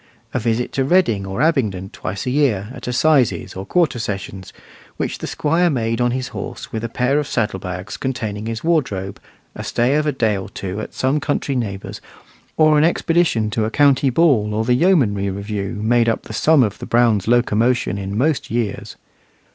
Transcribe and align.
A 0.33 0.39
visit 0.39 0.71
to 0.71 0.83
Reading 0.83 1.27
or 1.27 1.43
Abingdon 1.43 1.91
twice 1.91 2.25
a 2.25 2.31
year, 2.31 2.69
at 2.73 2.87
assizes 2.87 3.53
or 3.55 3.67
quarter 3.67 3.99
sessions, 3.99 4.51
which 4.97 5.19
the 5.19 5.27
Squire 5.27 5.69
made 5.69 6.01
on 6.01 6.09
his 6.09 6.29
horse 6.29 6.71
with 6.71 6.83
a 6.83 6.89
pair 6.89 7.19
of 7.19 7.27
saddle 7.27 7.59
bags 7.59 7.97
containing 7.97 8.47
his 8.47 8.63
wardrobe, 8.63 9.19
a 9.53 9.63
stay 9.63 9.93
of 9.93 10.07
a 10.07 10.11
day 10.11 10.35
or 10.35 10.49
two 10.49 10.81
at 10.81 10.95
some 10.95 11.19
country 11.19 11.55
neighbour's, 11.55 12.01
or 12.57 12.79
an 12.79 12.83
expedition 12.83 13.51
to 13.51 13.65
a 13.65 13.69
county 13.69 14.09
ball 14.09 14.55
or 14.55 14.65
the 14.65 14.73
yeomanry 14.73 15.29
review, 15.29 15.79
made 15.83 16.09
up 16.09 16.23
the 16.23 16.33
sum 16.33 16.63
of 16.63 16.79
the 16.79 16.87
Brown 16.87 17.21
locomotion 17.27 17.99
in 17.99 18.17
most 18.17 18.49
years. 18.49 18.95